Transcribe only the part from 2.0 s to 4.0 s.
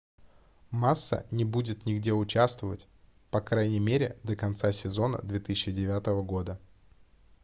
участвовать по крайней